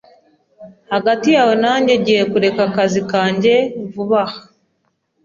Hagati 0.93 1.27
yawe 1.35 1.53
nanjye, 1.63 1.93
ngiye 2.01 2.23
kureka 2.31 2.61
akazi 2.69 3.01
kanjye 3.11 3.53
vuba 3.93 4.21
aha. 4.25 4.39